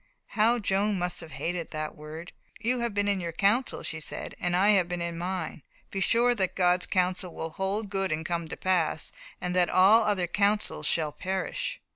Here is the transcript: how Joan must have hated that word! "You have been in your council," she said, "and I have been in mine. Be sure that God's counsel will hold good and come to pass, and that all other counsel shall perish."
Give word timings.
how 0.29 0.57
Joan 0.57 0.97
must 0.97 1.21
have 1.21 1.33
hated 1.33 1.69
that 1.69 1.95
word! 1.95 2.31
"You 2.59 2.79
have 2.79 2.91
been 2.91 3.07
in 3.07 3.21
your 3.21 3.31
council," 3.31 3.83
she 3.83 3.99
said, 3.99 4.33
"and 4.39 4.55
I 4.55 4.69
have 4.69 4.87
been 4.89 4.99
in 4.99 5.15
mine. 5.15 5.61
Be 5.91 5.99
sure 5.99 6.33
that 6.33 6.55
God's 6.55 6.87
counsel 6.87 7.35
will 7.35 7.51
hold 7.51 7.91
good 7.91 8.11
and 8.11 8.25
come 8.25 8.47
to 8.47 8.57
pass, 8.57 9.11
and 9.39 9.55
that 9.55 9.69
all 9.69 10.01
other 10.03 10.25
counsel 10.25 10.81
shall 10.81 11.11
perish." 11.11 11.79